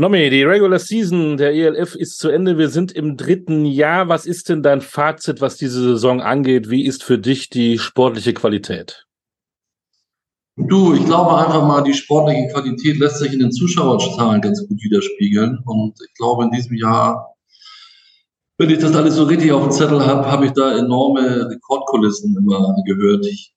Nomi, 0.00 0.30
die 0.30 0.44
Regular 0.44 0.78
Season 0.78 1.36
der 1.36 1.52
ELF 1.54 1.96
ist 1.96 2.18
zu 2.18 2.28
Ende. 2.28 2.56
Wir 2.56 2.68
sind 2.68 2.92
im 2.92 3.16
dritten 3.16 3.64
Jahr. 3.64 4.08
Was 4.08 4.26
ist 4.26 4.48
denn 4.48 4.62
dein 4.62 4.80
Fazit, 4.80 5.40
was 5.40 5.56
diese 5.56 5.82
Saison 5.82 6.20
angeht? 6.20 6.70
Wie 6.70 6.86
ist 6.86 7.02
für 7.02 7.18
dich 7.18 7.50
die 7.50 7.80
sportliche 7.80 8.32
Qualität? 8.32 9.08
Du, 10.54 10.94
ich 10.94 11.04
glaube 11.04 11.36
einfach 11.36 11.66
mal, 11.66 11.82
die 11.82 11.94
sportliche 11.94 12.46
Qualität 12.52 13.00
lässt 13.00 13.18
sich 13.18 13.32
in 13.32 13.40
den 13.40 13.50
Zuschauerzahlen 13.50 14.40
ganz 14.40 14.64
gut 14.68 14.80
widerspiegeln. 14.80 15.58
Und 15.64 15.98
ich 16.00 16.14
glaube, 16.14 16.44
in 16.44 16.52
diesem 16.52 16.76
Jahr, 16.76 17.34
wenn 18.56 18.70
ich 18.70 18.78
das 18.78 18.94
alles 18.94 19.16
so 19.16 19.24
richtig 19.24 19.50
auf 19.50 19.64
dem 19.64 19.72
Zettel 19.72 20.06
habe, 20.06 20.30
habe 20.30 20.46
ich 20.46 20.52
da 20.52 20.78
enorme 20.78 21.50
Rekordkulissen 21.50 22.36
immer 22.36 22.76
gehört. 22.86 23.26
Ich, 23.26 23.52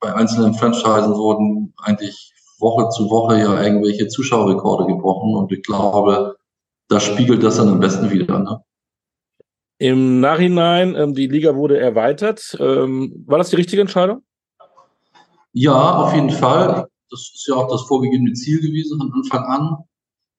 bei 0.00 0.14
einzelnen 0.14 0.54
Franchisen 0.54 1.12
wurden 1.12 1.74
eigentlich 1.76 2.33
Woche 2.64 2.88
zu 2.88 3.08
Woche 3.10 3.38
ja 3.38 3.62
irgendwelche 3.62 4.08
Zuschauerrekorde 4.08 4.86
gebrochen 4.86 5.36
und 5.36 5.52
ich 5.52 5.62
glaube, 5.62 6.36
da 6.88 6.98
spiegelt 6.98 7.42
das 7.44 7.58
dann 7.58 7.68
am 7.68 7.78
besten 7.78 8.10
wieder. 8.10 8.40
Ne? 8.40 8.60
Im 9.78 10.20
Nachhinein, 10.20 10.96
ähm, 10.96 11.14
die 11.14 11.26
Liga 11.26 11.54
wurde 11.54 11.78
erweitert. 11.78 12.56
Ähm, 12.58 13.24
war 13.26 13.38
das 13.38 13.50
die 13.50 13.56
richtige 13.56 13.82
Entscheidung? 13.82 14.22
Ja, 15.52 15.98
auf 15.98 16.14
jeden 16.14 16.30
Fall. 16.30 16.88
Das 17.10 17.30
ist 17.34 17.46
ja 17.48 17.54
auch 17.54 17.68
das 17.68 17.82
vorgegebene 17.82 18.32
Ziel 18.32 18.60
gewesen 18.60 18.98
von 18.98 19.12
Anfang 19.12 19.44
an. 19.44 19.76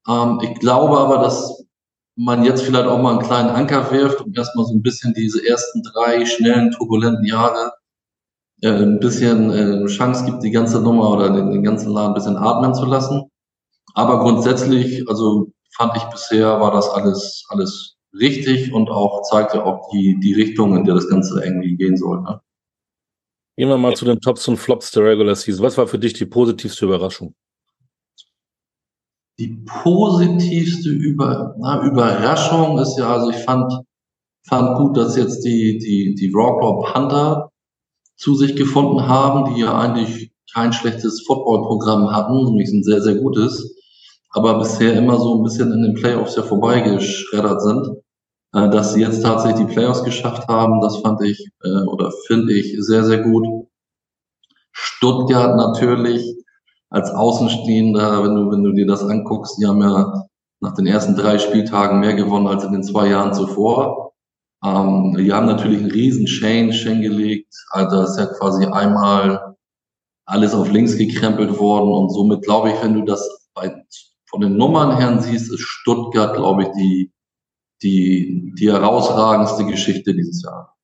Ähm, 0.07 0.39
ich 0.41 0.59
glaube 0.59 0.97
aber, 0.97 1.19
dass 1.19 1.65
man 2.15 2.43
jetzt 2.43 2.63
vielleicht 2.63 2.87
auch 2.87 3.01
mal 3.01 3.17
einen 3.17 3.27
kleinen 3.27 3.49
Anker 3.49 3.91
wirft, 3.91 4.21
um 4.21 4.33
erstmal 4.33 4.65
so 4.65 4.73
ein 4.73 4.81
bisschen 4.81 5.13
diese 5.13 5.45
ersten 5.47 5.83
drei 5.83 6.25
schnellen, 6.25 6.71
turbulenten 6.71 7.25
Jahre 7.25 7.73
äh, 8.65 8.81
ein 8.81 8.99
bisschen 8.99 9.51
äh, 9.51 9.85
Chance 9.85 10.25
gibt, 10.25 10.41
die 10.41 10.49
ganze 10.49 10.81
Nummer 10.81 11.11
oder 11.11 11.29
den, 11.29 11.51
den 11.51 11.63
ganzen 11.63 11.91
Laden 11.91 12.09
ein 12.09 12.13
bisschen 12.15 12.35
atmen 12.35 12.73
zu 12.73 12.85
lassen. 12.85 13.29
Aber 13.93 14.19
grundsätzlich, 14.19 15.07
also 15.07 15.51
fand 15.75 15.95
ich 15.95 16.03
bisher, 16.05 16.59
war 16.59 16.71
das 16.71 16.89
alles, 16.89 17.45
alles 17.49 17.95
richtig 18.13 18.73
und 18.73 18.89
auch 18.89 19.21
zeigte 19.21 19.63
auch 19.63 19.89
die, 19.91 20.19
die 20.19 20.33
Richtung, 20.33 20.75
in 20.75 20.83
der 20.83 20.95
das 20.95 21.07
Ganze 21.07 21.43
irgendwie 21.43 21.75
gehen 21.75 21.95
soll. 21.95 22.21
Ne? 22.21 22.41
Gehen 23.55 23.69
wir 23.69 23.77
mal 23.77 23.95
zu 23.95 24.05
den 24.05 24.19
Tops 24.19 24.47
und 24.47 24.57
Flops 24.57 24.91
der 24.91 25.03
Regular 25.03 25.35
Season. 25.35 25.63
Was 25.63 25.77
war 25.77 25.87
für 25.87 25.99
dich 25.99 26.13
die 26.13 26.25
positivste 26.25 26.85
Überraschung? 26.85 27.35
Die 29.37 29.63
positivste 29.83 30.89
Über 30.89 31.55
na, 31.59 31.85
Überraschung 31.85 32.79
ist 32.79 32.97
ja, 32.97 33.13
also 33.13 33.29
ich 33.29 33.37
fand, 33.37 33.71
fand 34.47 34.77
gut, 34.77 34.97
dass 34.97 35.17
jetzt 35.17 35.43
die, 35.45 35.77
die, 35.77 36.15
die 36.15 36.31
Raw 36.33 36.57
Club 36.59 36.95
Hunter 36.95 37.51
zu 38.15 38.35
sich 38.35 38.55
gefunden 38.55 39.07
haben, 39.07 39.53
die 39.53 39.61
ja 39.61 39.77
eigentlich 39.77 40.31
kein 40.53 40.73
schlechtes 40.73 41.23
Footballprogramm 41.25 42.11
hatten, 42.11 42.45
nämlich 42.45 42.69
ein 42.71 42.83
sehr, 42.83 43.01
sehr 43.01 43.15
gutes, 43.15 43.75
aber 44.29 44.59
bisher 44.59 44.93
immer 44.93 45.17
so 45.17 45.35
ein 45.35 45.43
bisschen 45.43 45.71
in 45.71 45.83
den 45.83 45.93
Playoffs 45.95 46.35
ja 46.35 46.43
vorbeigeschreddert 46.43 47.61
sind. 47.61 47.97
Äh, 48.55 48.69
dass 48.69 48.93
sie 48.93 49.01
jetzt 49.01 49.21
tatsächlich 49.21 49.67
die 49.67 49.73
Playoffs 49.73 50.03
geschafft 50.03 50.47
haben, 50.47 50.79
das 50.79 50.97
fand 50.97 51.21
ich 51.21 51.49
äh, 51.63 51.83
oder 51.87 52.11
finde 52.25 52.53
ich 52.53 52.75
sehr, 52.79 53.03
sehr 53.03 53.19
gut. 53.19 53.67
Stuttgart 54.71 55.57
natürlich 55.57 56.35
als 56.89 57.11
Außenstehender, 57.11 58.23
wenn 58.23 58.35
du, 58.35 58.51
wenn 58.51 58.63
du 58.63 58.71
dir 58.71 58.87
das 58.87 59.03
anguckst, 59.03 59.57
die 59.59 59.67
haben 59.67 59.81
ja 59.81 60.25
nach 60.61 60.73
den 60.73 60.87
ersten 60.87 61.15
drei 61.17 61.37
Spieltagen 61.37 61.99
mehr 61.99 62.13
gewonnen 62.13 62.47
als 62.47 62.63
in 62.63 62.71
den 62.71 62.83
zwei 62.83 63.09
Jahren 63.09 63.33
zuvor. 63.33 64.04
Ähm, 64.65 65.15
die 65.17 65.31
haben 65.31 65.45
natürlich 65.45 65.79
einen 65.79 65.91
riesen 65.91 66.25
Change 66.25 66.75
hingelegt. 66.75 67.53
Also 67.69 68.01
ist 68.01 68.17
ja 68.17 68.25
quasi 68.25 68.65
einmal 68.65 69.55
alles 70.25 70.53
auf 70.53 70.71
links 70.71 70.97
gekrempelt 70.97 71.59
worden 71.59 71.91
und 71.91 72.09
somit 72.09 72.41
glaube 72.43 72.71
ich, 72.71 72.81
wenn 72.81 72.95
du 72.95 73.03
das 73.03 73.47
bei, 73.53 73.85
von 74.27 74.41
den 74.41 74.57
Nummern 74.57 74.97
her 74.97 75.21
siehst, 75.21 75.51
ist 75.51 75.61
Stuttgart, 75.61 76.35
glaube 76.35 76.63
ich, 76.63 76.69
die, 76.71 77.11
die, 77.83 78.53
die 78.57 78.71
herausragendste 78.71 79.65
Geschichte 79.65 80.13
dieses 80.15 80.43
Jahr. 80.43 80.75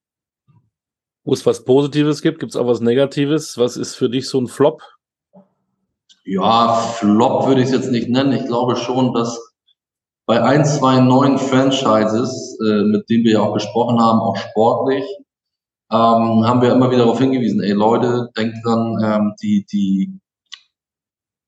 Wo 1.23 1.33
es 1.33 1.45
was 1.45 1.65
Positives 1.65 2.21
gibt, 2.21 2.39
gibt 2.39 2.51
es 2.51 2.55
auch 2.55 2.67
was 2.67 2.81
Negatives. 2.81 3.57
Was 3.57 3.77
ist 3.77 3.95
für 3.95 4.09
dich 4.09 4.27
so 4.27 4.39
ein 4.39 4.47
Flop? 4.47 4.81
Ja, 6.23 6.73
Flop 6.75 7.47
würde 7.47 7.61
ich 7.61 7.67
es 7.67 7.73
jetzt 7.73 7.91
nicht 7.91 8.09
nennen. 8.09 8.33
Ich 8.33 8.45
glaube 8.45 8.75
schon, 8.75 9.13
dass 9.13 9.50
bei 10.25 10.41
ein, 10.41 10.65
zwei 10.65 10.99
neuen 10.99 11.37
Franchises, 11.37 12.57
äh, 12.65 12.83
mit 12.83 13.09
denen 13.09 13.23
wir 13.23 13.33
ja 13.33 13.41
auch 13.41 13.53
gesprochen 13.53 13.99
haben, 13.99 14.19
auch 14.19 14.37
sportlich, 14.37 15.03
ähm, 15.91 16.45
haben 16.45 16.61
wir 16.61 16.71
immer 16.71 16.89
wieder 16.89 17.03
darauf 17.03 17.19
hingewiesen, 17.19 17.61
ey 17.61 17.71
Leute, 17.71 18.29
denkt 18.37 18.57
dran, 18.63 18.97
ähm, 19.03 19.33
die, 19.41 19.65
die 19.71 20.19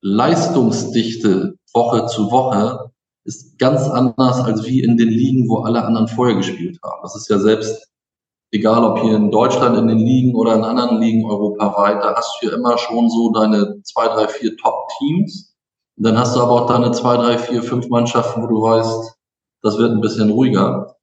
Leistungsdichte 0.02 1.56
Woche 1.74 2.08
zu 2.08 2.30
Woche 2.30 2.92
ist 3.26 3.58
ganz 3.58 3.88
anders 3.88 4.42
als 4.42 4.66
wie 4.66 4.82
in 4.82 4.98
den 4.98 5.08
Ligen, 5.08 5.48
wo 5.48 5.60
alle 5.60 5.84
anderen 5.86 6.10
vorher 6.10 6.36
gespielt 6.36 6.78
haben. 6.84 7.00
Das 7.04 7.16
ist 7.16 7.30
ja 7.30 7.40
selbst 7.40 7.88
egal, 8.52 8.84
ob 8.84 9.00
hier 9.00 9.16
in 9.16 9.32
Deutschland 9.32 9.78
in 9.78 9.88
den 9.88 10.00
Ligen 10.00 10.36
oder 10.36 10.56
in 10.56 10.64
anderen 10.64 11.00
Ligen 11.00 11.26
europaweit, 11.26 12.04
da 12.04 12.16
hast 12.16 12.38
du 12.42 12.48
ja 12.50 12.56
immer 12.56 12.78
schon 12.78 13.10
so 13.10 13.32
deine 13.32 13.82
zwei, 13.84 14.08
drei, 14.08 14.28
vier 14.28 14.58
Top-Teams 14.58 15.53
und 16.04 16.10
dann 16.10 16.20
hast 16.20 16.36
du 16.36 16.42
aber 16.42 16.52
auch 16.52 16.68
deine 16.68 16.92
zwei, 16.92 17.16
drei, 17.16 17.38
vier, 17.38 17.64
fünf 17.64 17.88
Mannschaften, 17.88 18.44
wo 18.44 18.48
du 18.48 18.62
weißt, 18.62 19.18
das 19.62 19.78
wird 19.78 19.94
ein 19.94 20.02
bisschen 20.02 20.32
ruhiger. 20.32 20.98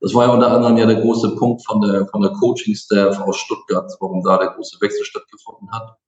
Das 0.00 0.14
war 0.14 0.28
ja 0.28 0.32
unter 0.32 0.50
anderem 0.50 0.78
ja 0.78 0.86
der 0.86 1.02
große 1.02 1.36
Punkt 1.36 1.62
von 1.66 1.82
der, 1.82 2.06
von 2.06 2.22
der 2.22 2.30
Coaching-Staff 2.30 3.20
aus 3.20 3.36
Stuttgart, 3.36 3.92
warum 4.00 4.24
da 4.24 4.38
der 4.38 4.52
große 4.52 4.80
Wechsel 4.80 5.04
stattgefunden 5.04 5.70
hat. 5.70 5.98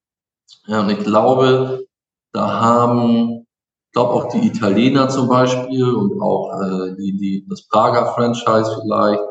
Ja, 0.66 0.80
und 0.80 0.88
ich 0.88 1.00
glaube, 1.00 1.84
da 2.32 2.58
haben, 2.58 3.46
ich 3.88 3.92
glaube 3.92 4.14
auch 4.14 4.28
die 4.30 4.46
Italiener 4.46 5.10
zum 5.10 5.28
Beispiel 5.28 5.84
und 5.84 6.18
auch 6.22 6.58
äh, 6.62 6.96
die, 6.96 7.18
die, 7.18 7.46
das 7.50 7.68
Prager 7.68 8.14
Franchise 8.14 8.78
vielleicht, 8.80 9.24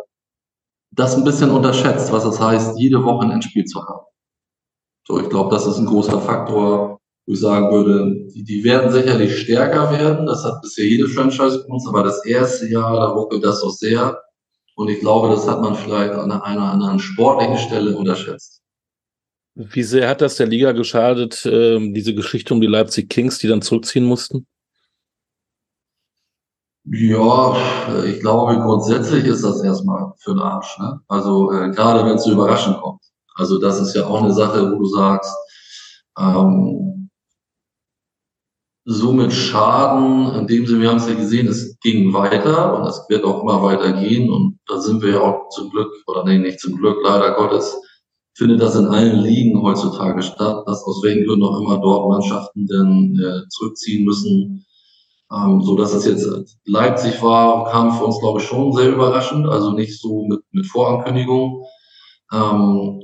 das 0.91 1.15
ein 1.15 1.23
bisschen 1.23 1.49
unterschätzt, 1.49 2.11
was 2.11 2.23
das 2.23 2.39
heißt, 2.39 2.77
jede 2.77 3.03
Woche 3.03 3.25
ein 3.25 3.31
Endspiel 3.31 3.65
zu 3.65 3.83
haben. 3.83 4.05
So, 5.07 5.19
ich 5.19 5.29
glaube, 5.29 5.49
das 5.49 5.65
ist 5.65 5.79
ein 5.79 5.87
großer 5.87 6.21
Faktor, 6.21 6.96
wo 7.27 7.33
ich 7.33 7.39
sagen 7.39 7.69
würde, 7.71 8.25
die, 8.33 8.43
die 8.43 8.63
werden 8.63 8.91
sicherlich 8.91 9.37
stärker 9.37 9.91
werden. 9.91 10.25
Das 10.25 10.45
hat 10.45 10.61
bisher 10.61 10.85
jede 10.85 11.09
Franchise 11.09 11.65
bei 11.67 11.73
uns, 11.73 11.87
aber 11.87 12.03
das 12.03 12.25
erste 12.25 12.67
Jahr, 12.67 12.95
da 12.95 13.07
ruckelt 13.07 13.43
das 13.43 13.59
so 13.59 13.69
sehr. 13.69 14.17
Und 14.75 14.89
ich 14.89 15.01
glaube, 15.01 15.29
das 15.29 15.47
hat 15.47 15.61
man 15.61 15.75
vielleicht 15.75 16.13
an 16.13 16.31
einer 16.31 16.61
oder 16.61 16.71
anderen 16.71 16.99
sportlichen 16.99 17.57
Stelle 17.57 17.97
unterschätzt. 17.97 18.61
Wie 19.55 19.83
sehr 19.83 20.07
hat 20.07 20.21
das 20.21 20.35
der 20.35 20.47
Liga 20.47 20.71
geschadet, 20.71 21.45
äh, 21.45 21.79
diese 21.91 22.13
Geschichte 22.15 22.53
um 22.53 22.61
die 22.61 22.67
Leipzig 22.67 23.09
Kings, 23.09 23.39
die 23.39 23.47
dann 23.47 23.61
zurückziehen 23.61 24.05
mussten? 24.05 24.45
Ja, 26.85 27.57
ich 28.05 28.21
glaube, 28.21 28.55
grundsätzlich 28.61 29.25
ist 29.25 29.43
das 29.43 29.61
erstmal 29.61 30.13
für 30.19 30.31
den 30.31 30.39
Arsch. 30.39 30.77
Ne? 30.79 31.01
Also 31.09 31.51
äh, 31.51 31.71
gerade 31.71 32.05
wenn 32.05 32.15
es 32.15 32.23
so 32.23 32.31
überraschend 32.31 32.79
kommt. 32.79 33.01
Also 33.35 33.59
das 33.59 33.81
ist 33.81 33.93
ja 33.95 34.05
auch 34.05 34.21
eine 34.21 34.31
Sache, 34.31 34.71
wo 34.71 34.77
du 34.77 34.85
sagst, 34.85 35.35
ähm, 36.17 36.96
somit 38.89 39.33
Schaden, 39.33 40.33
in 40.33 40.47
dem 40.47 40.65
Sinne, 40.65 40.81
wir 40.81 40.89
haben 40.89 40.97
es 40.97 41.09
ja 41.09 41.13
gesehen, 41.13 41.47
es 41.47 41.77
ging 41.81 42.13
weiter 42.13 42.79
und 42.79 42.87
es 42.87 43.03
wird 43.09 43.25
auch 43.25 43.43
immer 43.43 43.61
weiter 43.61 43.91
gehen 43.91 44.29
und 44.29 44.59
da 44.65 44.79
sind 44.79 45.01
wir 45.01 45.11
ja 45.11 45.21
auch 45.21 45.49
zum 45.49 45.69
Glück, 45.71 45.91
oder 46.07 46.23
nee, 46.23 46.37
nicht 46.37 46.61
zum 46.61 46.77
Glück, 46.77 46.97
leider 47.03 47.33
Gottes, 47.33 47.75
findet 48.33 48.61
das 48.61 48.75
in 48.75 48.85
allen 48.85 49.19
Ligen 49.19 49.61
heutzutage 49.61 50.21
statt, 50.21 50.63
dass 50.67 50.85
aus 50.85 51.03
welchen 51.03 51.25
Gründen 51.25 51.43
auch 51.43 51.59
immer 51.59 51.79
dort 51.79 52.07
Mannschaften 52.07 52.65
denn 52.65 53.19
äh, 53.21 53.49
zurückziehen 53.49 54.05
müssen. 54.05 54.65
Ähm, 55.33 55.61
so 55.61 55.75
dass 55.75 55.93
es 55.93 56.05
jetzt 56.05 56.57
Leipzig 56.63 57.21
war, 57.21 57.69
kam 57.69 57.91
für 57.91 58.05
uns, 58.05 58.19
glaube 58.19 58.39
ich, 58.39 58.47
schon 58.47 58.71
sehr 58.71 58.93
überraschend, 58.93 59.47
also 59.47 59.71
nicht 59.71 59.99
so 59.99 60.23
mit, 60.27 60.39
mit 60.51 60.65
Vorankündigung. 60.65 61.65
Ähm, 62.31 63.01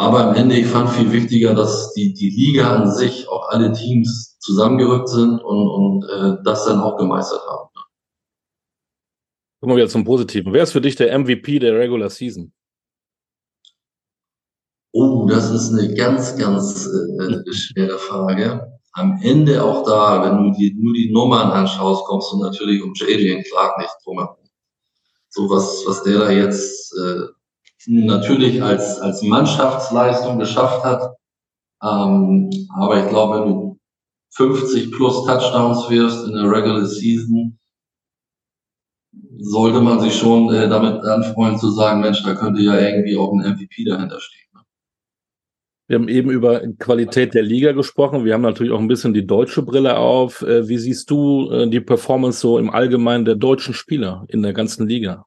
aber 0.00 0.28
am 0.28 0.34
Ende, 0.34 0.56
ich 0.56 0.66
fand 0.66 0.88
viel 0.90 1.12
wichtiger, 1.12 1.54
dass 1.54 1.92
die, 1.92 2.14
die 2.14 2.30
Liga 2.30 2.74
an 2.74 2.90
sich, 2.90 3.28
auch 3.28 3.50
alle 3.50 3.72
Teams 3.72 4.38
zusammengerückt 4.38 5.08
sind 5.08 5.38
und, 5.40 5.68
und 5.68 6.04
äh, 6.08 6.42
das 6.42 6.64
dann 6.64 6.80
auch 6.80 6.96
gemeistert 6.96 7.42
haben. 7.46 7.68
Kommen 9.60 9.72
wir 9.72 9.76
wieder 9.76 9.88
zum 9.88 10.04
Positiven. 10.04 10.54
Wer 10.54 10.62
ist 10.62 10.72
für 10.72 10.80
dich 10.80 10.96
der 10.96 11.16
MVP 11.18 11.58
der 11.58 11.78
Regular 11.78 12.08
Season? 12.08 12.50
Oh, 14.92 15.26
das 15.28 15.50
ist 15.50 15.72
eine 15.72 15.94
ganz, 15.94 16.34
ganz 16.38 16.86
äh, 16.86 17.52
schwere 17.52 17.98
Frage. 17.98 18.80
Am 18.92 19.20
Ende 19.22 19.62
auch 19.62 19.84
da, 19.84 20.24
wenn 20.24 20.44
du 20.44 20.58
dir 20.58 20.72
nur 20.74 20.94
die 20.94 21.12
Nummern 21.12 21.50
anschaust, 21.50 22.06
kommst 22.06 22.32
du 22.32 22.38
natürlich 22.38 22.82
um 22.82 22.94
JJ 22.94 23.42
Clark 23.42 23.78
nicht 23.78 23.94
drum 24.02 24.18
herum. 24.18 24.36
So 25.28 25.48
was, 25.50 25.84
was 25.86 26.02
der 26.04 26.20
da 26.20 26.30
jetzt 26.30 26.92
äh, 26.98 27.26
natürlich 27.86 28.62
als, 28.62 29.00
als 29.00 29.22
Mannschaftsleistung 29.22 30.38
geschafft 30.38 30.84
hat. 30.84 31.16
Ähm, 31.82 32.50
aber 32.74 33.02
ich 33.02 33.08
glaube, 33.08 33.40
wenn 33.40 33.48
du 33.48 33.78
50 34.34 34.92
plus 34.92 35.24
Touchdowns 35.26 35.88
wirst 35.90 36.26
in 36.26 36.34
der 36.34 36.50
Regular 36.50 36.84
Season, 36.84 37.58
sollte 39.38 39.80
man 39.80 40.00
sich 40.00 40.14
schon 40.14 40.52
äh, 40.52 40.68
damit 40.68 41.02
anfreuen 41.02 41.58
zu 41.58 41.70
sagen, 41.70 42.00
Mensch, 42.00 42.22
da 42.22 42.34
könnte 42.34 42.60
ja 42.62 42.78
irgendwie 42.78 43.16
auch 43.16 43.32
ein 43.32 43.54
MVP 43.54 43.84
dahinter 43.84 44.20
stehen. 44.20 44.48
Ne? 44.54 44.60
Wir 45.88 45.98
haben 45.98 46.08
eben 46.08 46.30
über 46.30 46.60
Qualität 46.78 47.34
der 47.34 47.42
Liga 47.42 47.72
gesprochen. 47.72 48.24
Wir 48.24 48.34
haben 48.34 48.42
natürlich 48.42 48.72
auch 48.72 48.78
ein 48.78 48.88
bisschen 48.88 49.14
die 49.14 49.26
deutsche 49.26 49.62
Brille 49.62 49.96
auf. 49.96 50.42
Äh, 50.42 50.68
wie 50.68 50.78
siehst 50.78 51.10
du 51.10 51.50
äh, 51.50 51.68
die 51.68 51.80
Performance 51.80 52.40
so 52.40 52.58
im 52.58 52.70
Allgemeinen 52.70 53.24
der 53.24 53.36
deutschen 53.36 53.74
Spieler 53.74 54.24
in 54.28 54.42
der 54.42 54.52
ganzen 54.52 54.86
Liga? 54.86 55.26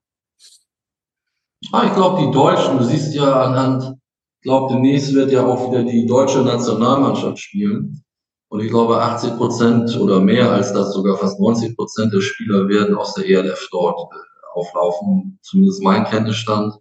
Ah, 1.73 1.87
ich 1.87 1.93
glaube, 1.95 2.21
die 2.21 2.31
Deutschen, 2.31 2.77
du 2.77 2.83
siehst 2.83 3.15
ja 3.15 3.45
anhand, 3.45 3.97
ich 4.37 4.43
glaube, 4.43 4.71
demnächst 4.71 5.11
wird 5.15 5.31
ja 5.31 5.43
auch 5.43 5.71
wieder 5.71 5.81
die 5.81 6.05
deutsche 6.05 6.43
Nationalmannschaft 6.43 7.39
spielen. 7.39 8.03
Und 8.49 8.59
ich 8.59 8.69
glaube, 8.69 9.01
80 9.01 9.37
Prozent 9.37 9.99
oder 9.99 10.19
mehr 10.19 10.51
als 10.51 10.71
das, 10.71 10.93
sogar 10.93 11.17
fast 11.17 11.39
90 11.39 11.75
Prozent 11.75 12.13
der 12.13 12.21
Spieler 12.21 12.67
werden 12.67 12.95
aus 12.95 13.15
der 13.15 13.27
ELF 13.27 13.69
dort 13.71 13.97
äh, 14.13 14.17
auflaufen, 14.53 15.39
zumindest 15.41 15.81
mein 15.81 16.03
Kenntnisstand. 16.03 16.75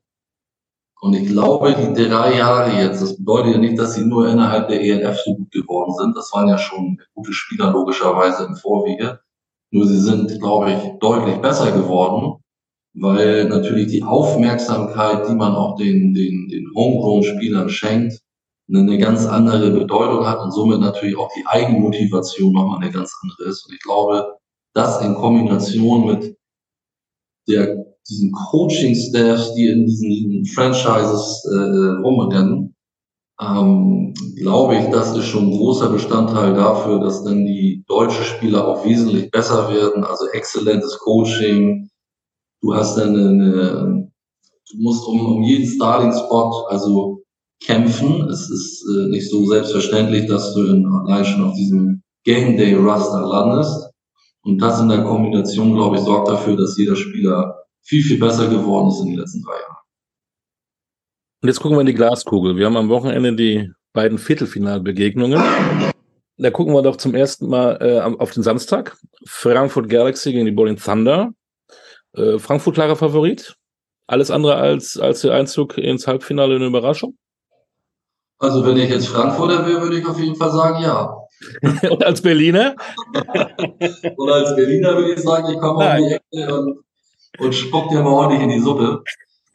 Und 1.00 1.14
ich 1.14 1.26
glaube, 1.26 1.74
die 1.74 1.94
drei 1.94 2.36
Jahre 2.36 2.72
jetzt, 2.72 3.00
das 3.00 3.16
bedeutet 3.16 3.54
ja 3.54 3.58
nicht, 3.60 3.78
dass 3.78 3.94
sie 3.94 4.04
nur 4.04 4.28
innerhalb 4.28 4.68
der 4.68 4.82
ELF 4.82 5.18
so 5.24 5.36
gut 5.36 5.52
geworden 5.52 5.94
sind. 5.96 6.14
Das 6.18 6.30
waren 6.34 6.48
ja 6.48 6.58
schon 6.58 7.00
gute 7.14 7.32
Spieler 7.32 7.70
logischerweise 7.72 8.44
im 8.44 8.56
Vorwege. 8.56 9.20
Nur 9.70 9.86
sie 9.86 10.00
sind, 10.00 10.38
glaube 10.38 10.72
ich, 10.72 10.98
deutlich 11.00 11.40
besser 11.40 11.72
geworden, 11.72 12.41
weil 12.94 13.48
natürlich 13.48 13.88
die 13.88 14.02
Aufmerksamkeit, 14.02 15.28
die 15.28 15.34
man 15.34 15.54
auch 15.54 15.76
den, 15.76 16.14
den, 16.14 16.48
den 16.48 16.70
Homegrown-Spielern 16.74 17.68
schenkt, 17.68 18.20
eine 18.68 18.98
ganz 18.98 19.26
andere 19.26 19.70
Bedeutung 19.70 20.26
hat 20.26 20.40
und 20.40 20.50
somit 20.50 20.80
natürlich 20.80 21.16
auch 21.16 21.30
die 21.36 21.46
Eigenmotivation 21.46 22.52
nochmal 22.52 22.82
eine 22.82 22.90
ganz 22.90 23.12
andere 23.22 23.50
ist. 23.50 23.66
Und 23.66 23.74
ich 23.74 23.80
glaube, 23.80 24.38
das 24.74 25.02
in 25.02 25.14
Kombination 25.14 26.06
mit 26.06 26.36
der 27.48 27.84
diesen 28.08 28.32
Coaching-Staffs, 28.32 29.54
die 29.54 29.66
in 29.68 29.86
diesen 29.86 30.44
Franchises 30.46 31.44
äh, 31.52 32.02
rumrennen, 32.02 32.74
ähm, 33.40 34.14
glaube 34.36 34.76
ich, 34.76 34.86
das 34.90 35.16
ist 35.16 35.26
schon 35.26 35.48
ein 35.48 35.56
großer 35.56 35.88
Bestandteil 35.88 36.54
dafür, 36.54 37.00
dass 37.00 37.24
dann 37.24 37.44
die 37.44 37.84
deutsche 37.88 38.22
Spieler 38.22 38.66
auch 38.66 38.84
wesentlich 38.84 39.30
besser 39.30 39.72
werden. 39.72 40.04
Also 40.04 40.26
exzellentes 40.32 40.98
Coaching. 40.98 41.88
Du 42.62 42.74
hast 42.74 42.96
dann 42.96 43.16
eine, 43.16 44.08
du 44.70 44.78
musst 44.78 45.06
um, 45.06 45.36
um 45.36 45.42
jeden 45.42 45.66
Starling-Spot 45.66 46.66
also 46.68 47.22
kämpfen. 47.60 48.28
Es 48.28 48.48
ist 48.48 48.84
äh, 48.88 49.08
nicht 49.08 49.28
so 49.28 49.44
selbstverständlich, 49.46 50.26
dass 50.26 50.54
du 50.54 50.66
in, 50.66 50.86
allein 50.86 51.24
schon 51.24 51.44
auf 51.44 51.54
diesem 51.54 52.02
Game 52.24 52.56
Day 52.56 52.74
Raster 52.74 53.26
landest. 53.26 53.90
Und 54.44 54.58
das 54.58 54.80
in 54.80 54.88
der 54.88 55.04
Kombination, 55.04 55.74
glaube 55.74 55.96
ich, 55.96 56.02
sorgt 56.02 56.28
dafür, 56.28 56.56
dass 56.56 56.76
jeder 56.76 56.96
Spieler 56.96 57.64
viel, 57.82 58.02
viel 58.02 58.18
besser 58.18 58.48
geworden 58.48 58.88
ist 58.88 59.00
in 59.00 59.08
den 59.08 59.18
letzten 59.18 59.42
drei 59.42 59.52
Jahren. 59.60 59.76
Und 61.42 61.48
jetzt 61.48 61.60
gucken 61.60 61.76
wir 61.76 61.80
in 61.80 61.86
die 61.86 61.94
Glaskugel. 61.94 62.56
Wir 62.56 62.66
haben 62.66 62.76
am 62.76 62.88
Wochenende 62.88 63.34
die 63.34 63.72
beiden 63.92 64.18
Viertelfinalbegegnungen. 64.18 65.40
Da 66.38 66.50
gucken 66.50 66.72
wir 66.72 66.82
doch 66.82 66.96
zum 66.96 67.14
ersten 67.14 67.48
Mal 67.48 67.78
äh, 67.80 68.00
auf 68.00 68.30
den 68.32 68.42
Samstag. 68.42 68.96
Frankfurt 69.26 69.88
Galaxy 69.88 70.32
gegen 70.32 70.46
die 70.46 70.52
Bowling 70.52 70.76
Thunder. 70.76 71.32
Äh, 72.14 72.38
Frankfurt 72.38 72.74
klarer 72.74 72.96
Favorit. 72.96 73.56
Alles 74.06 74.30
andere 74.30 74.56
als, 74.56 74.98
als 74.98 75.22
der 75.22 75.34
Einzug 75.34 75.78
ins 75.78 76.06
Halbfinale 76.06 76.56
eine 76.56 76.66
Überraschung? 76.66 77.16
Also 78.38 78.66
wenn 78.66 78.76
ich 78.76 78.90
jetzt 78.90 79.08
Frankfurter 79.08 79.66
wäre, 79.66 79.82
würde 79.82 79.98
ich 79.98 80.06
auf 80.06 80.18
jeden 80.18 80.36
Fall 80.36 80.50
sagen, 80.50 80.82
ja. 80.82 81.16
Und 81.90 82.04
als 82.04 82.20
Berliner? 82.20 82.74
und 84.16 84.30
als 84.30 84.54
Berliner 84.54 84.96
würde 84.96 85.14
ich 85.14 85.20
sagen, 85.20 85.52
ich 85.52 85.58
komme 85.58 85.84
auf 85.84 85.96
die 85.96 86.14
Ecke 86.14 86.54
und 86.54 86.84
und 87.38 87.54
spuckt 87.54 87.92
dir 87.92 88.02
mal 88.02 88.10
ordentlich 88.10 88.42
in 88.42 88.50
die 88.50 88.60
Suppe. 88.60 89.02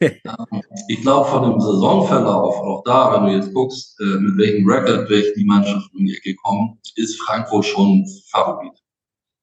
ich 0.00 1.00
glaube, 1.02 1.28
von 1.28 1.50
dem 1.50 1.60
Saisonverlauf, 1.60 2.56
auch 2.56 2.82
da, 2.84 3.12
wenn 3.14 3.26
du 3.26 3.36
jetzt 3.36 3.52
guckst, 3.52 3.98
äh, 4.00 4.04
mit 4.04 4.38
welchem 4.38 4.68
Record 4.68 5.08
durch 5.08 5.32
die 5.34 5.44
Mannschaften 5.44 5.96
um 5.96 6.04
die 6.04 6.16
Ecke 6.16 6.34
kommen, 6.36 6.78
ist 6.96 7.20
Frankfurt 7.20 7.64
schon 7.64 8.06
Favorit. 8.30 8.72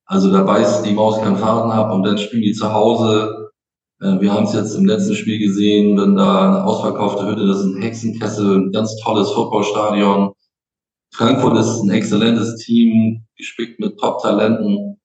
Also 0.08 0.32
da 0.32 0.44
beißt 0.44 0.86
die 0.86 0.94
Maus 0.94 1.20
keinen 1.22 1.38
Faden 1.38 1.72
ab 1.72 1.92
und 1.92 2.04
dann 2.04 2.18
spielen 2.18 2.44
die 2.44 2.54
zu 2.54 2.72
Hause. 2.72 3.52
Äh, 4.02 4.20
wir 4.20 4.32
haben 4.32 4.46
es 4.46 4.54
jetzt 4.54 4.76
im 4.76 4.86
letzten 4.86 5.16
Spiel 5.16 5.40
gesehen, 5.40 5.98
wenn 5.98 6.16
da 6.16 6.48
eine 6.48 6.64
ausverkaufte 6.64 7.28
Hütte, 7.28 7.48
das 7.48 7.60
ist 7.60 7.66
ein 7.66 7.82
Hexenkessel, 7.82 8.58
ein 8.58 8.72
ganz 8.72 8.96
tolles 8.98 9.32
Footballstadion. 9.32 10.34
Frankfurt 11.14 11.58
ist 11.58 11.82
ein 11.82 11.90
exzellentes 11.90 12.58
Team, 12.58 13.26
gespickt 13.38 13.80
mit 13.80 13.98
Top-Talenten. 14.00 15.00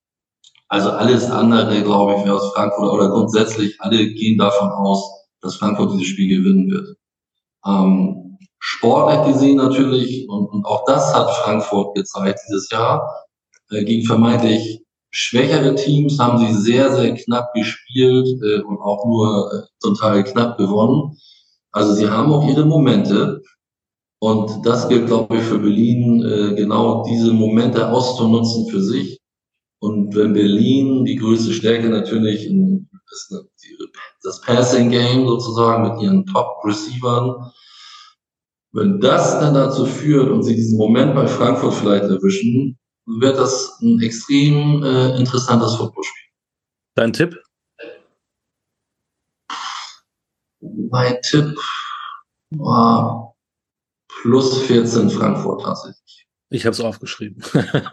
Also 0.67 0.91
alles 0.91 1.29
andere, 1.29 1.81
glaube 1.83 2.15
ich, 2.15 2.25
wäre 2.25 2.35
aus 2.35 2.53
Frankfurt 2.53 2.91
oder 2.91 3.09
grundsätzlich 3.09 3.79
alle 3.79 4.07
gehen 4.13 4.37
davon 4.37 4.69
aus, 4.69 5.03
dass 5.41 5.55
Frankfurt 5.55 5.93
dieses 5.93 6.07
Spiel 6.07 6.37
gewinnen 6.37 6.69
wird. 6.69 6.95
Ähm, 7.65 8.37
sportlich 8.59 9.33
gesehen 9.33 9.57
natürlich, 9.57 10.29
und, 10.29 10.47
und 10.47 10.65
auch 10.65 10.85
das 10.85 11.13
hat 11.15 11.29
Frankfurt 11.37 11.95
gezeigt 11.95 12.39
dieses 12.47 12.69
Jahr, 12.69 13.25
äh, 13.71 13.83
gegen 13.83 14.05
vermeintlich 14.05 14.83
schwächere 15.11 15.75
Teams 15.75 16.17
haben 16.19 16.39
sie 16.39 16.53
sehr, 16.53 16.93
sehr 16.95 17.13
knapp 17.15 17.53
gespielt 17.53 18.27
äh, 18.43 18.61
und 18.61 18.79
auch 18.79 19.05
nur 19.05 19.67
äh, 19.83 19.93
Teil 19.99 20.23
knapp 20.23 20.57
gewonnen. 20.57 21.17
Also 21.71 21.93
sie 21.93 22.09
haben 22.09 22.31
auch 22.31 22.47
ihre 22.47 22.65
Momente. 22.65 23.41
Und 24.19 24.65
das 24.65 24.87
gilt, 24.87 25.07
glaube 25.07 25.37
ich, 25.37 25.43
für 25.43 25.59
Berlin, 25.59 26.23
äh, 26.23 26.55
genau 26.55 27.03
diese 27.03 27.33
Momente 27.33 27.89
auszunutzen 27.89 28.67
für 28.67 28.81
sich 28.81 29.21
und 29.81 30.15
wenn 30.15 30.33
Berlin 30.33 31.05
die 31.05 31.15
größte 31.15 31.53
Stärke 31.53 31.89
natürlich 31.89 32.45
in, 32.45 32.87
ist 33.11 33.35
das 34.21 34.39
Passing 34.41 34.91
Game 34.91 35.27
sozusagen 35.27 35.89
mit 35.89 36.01
ihren 36.03 36.25
Top 36.27 36.63
Receivern, 36.63 37.51
wenn 38.73 38.99
das 39.01 39.39
dann 39.39 39.55
dazu 39.55 39.85
führt 39.87 40.29
und 40.29 40.43
sie 40.43 40.55
diesen 40.55 40.77
Moment 40.77 41.15
bei 41.15 41.25
Frankfurt 41.25 41.73
vielleicht 41.73 42.03
erwischen, 42.03 42.77
wird 43.05 43.37
das 43.37 43.79
ein 43.81 44.01
extrem 44.01 44.83
äh, 44.83 45.17
interessantes 45.17 45.75
Footballspiel. 45.75 46.29
Dein 46.95 47.13
Tipp? 47.13 47.35
Mein 50.59 51.19
Tipp 51.21 51.57
war 52.51 53.35
plus 54.21 54.63
14 54.63 55.09
Frankfurt 55.09 55.63
tatsächlich. 55.63 56.27
Ich 56.49 56.65
habe 56.65 56.73
es 56.73 56.81
aufgeschrieben. 56.81 57.41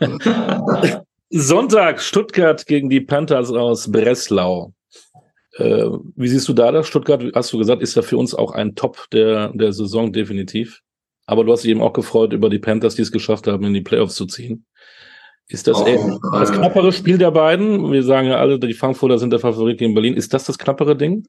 Sonntag 1.30 2.00
Stuttgart 2.00 2.66
gegen 2.66 2.88
die 2.88 3.00
Panthers 3.00 3.50
aus 3.52 3.90
Breslau. 3.90 4.72
Äh, 5.56 5.86
wie 6.16 6.28
siehst 6.28 6.48
du 6.48 6.52
da 6.52 6.72
das? 6.72 6.88
Stuttgart, 6.88 7.22
hast 7.34 7.52
du 7.52 7.58
gesagt, 7.58 7.82
ist 7.82 7.94
ja 7.94 8.02
für 8.02 8.16
uns 8.16 8.34
auch 8.34 8.52
ein 8.52 8.74
Top 8.74 9.08
der, 9.12 9.52
der 9.54 9.72
Saison 9.72 10.12
definitiv. 10.12 10.82
Aber 11.26 11.44
du 11.44 11.52
hast 11.52 11.62
dich 11.62 11.70
eben 11.70 11.82
auch 11.82 11.92
gefreut 11.92 12.32
über 12.32 12.48
die 12.48 12.58
Panthers, 12.58 12.94
die 12.94 13.02
es 13.02 13.12
geschafft 13.12 13.46
haben, 13.46 13.64
in 13.64 13.74
die 13.74 13.82
Playoffs 13.82 14.14
zu 14.14 14.26
ziehen. 14.26 14.64
Ist 15.48 15.66
das 15.66 15.78
oh, 15.78 16.20
das 16.32 16.52
knappere 16.52 16.92
Spiel 16.92 17.16
der 17.16 17.30
beiden? 17.30 17.90
Wir 17.90 18.02
sagen 18.02 18.28
ja 18.28 18.36
alle, 18.36 18.58
die 18.58 18.74
Frankfurter 18.74 19.18
sind 19.18 19.30
der 19.30 19.40
Favorit 19.40 19.78
gegen 19.78 19.94
Berlin. 19.94 20.14
Ist 20.14 20.34
das 20.34 20.44
das 20.44 20.58
knappere 20.58 20.96
Ding? 20.96 21.26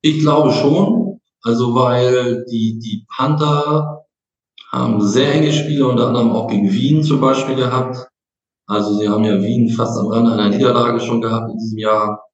Ich 0.00 0.20
glaube 0.20 0.50
schon. 0.52 1.20
Also, 1.42 1.74
weil 1.74 2.44
die, 2.50 2.78
die 2.80 3.04
Panther 3.16 4.04
haben 4.72 5.00
sehr 5.06 5.32
enge 5.34 5.52
Spiele, 5.52 5.86
unter 5.86 6.08
anderem 6.08 6.32
auch 6.32 6.48
gegen 6.48 6.72
Wien 6.72 7.04
zum 7.04 7.20
Beispiel 7.20 7.54
gehabt. 7.54 8.08
Also 8.66 8.94
sie 8.98 9.08
haben 9.08 9.24
ja 9.24 9.40
Wien 9.42 9.68
fast 9.68 9.98
am 9.98 10.06
Rande 10.06 10.32
einer 10.32 10.48
Niederlage 10.48 11.00
schon 11.00 11.20
gehabt 11.20 11.50
in 11.52 11.58
diesem 11.58 11.78
Jahr. 11.78 12.24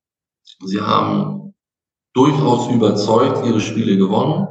Sie 0.65 0.81
haben 0.81 1.55
durchaus 2.15 2.71
überzeugt 2.71 3.45
ihre 3.45 3.61
Spiele 3.61 3.97
gewonnen. 3.97 4.47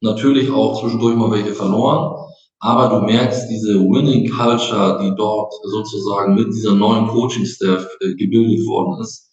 Natürlich 0.00 0.50
auch 0.50 0.80
zwischendurch 0.80 1.16
mal 1.16 1.30
welche 1.30 1.54
verloren. 1.54 2.25
Aber 2.60 2.88
du 2.88 3.06
merkst 3.06 3.50
diese 3.50 3.78
Winning 3.80 4.30
Culture, 4.30 4.98
die 5.02 5.14
dort 5.16 5.52
sozusagen 5.64 6.34
mit 6.34 6.48
dieser 6.54 6.74
neuen 6.74 7.06
Coaching-Staff 7.08 7.86
äh, 8.00 8.14
gebildet 8.14 8.66
worden 8.66 9.00
ist. 9.00 9.30